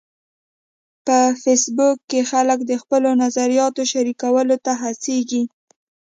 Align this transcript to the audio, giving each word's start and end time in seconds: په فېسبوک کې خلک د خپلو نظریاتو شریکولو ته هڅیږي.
په 1.05 1.17
فېسبوک 1.41 1.97
کې 2.09 2.21
خلک 2.31 2.59
د 2.65 2.71
خپلو 2.81 3.09
نظریاتو 3.23 3.81
شریکولو 3.91 4.55
ته 4.65 4.71
هڅیږي. 4.81 5.43